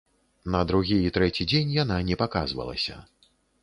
[0.55, 2.95] На другі і трэці дзень яна не паказвалася.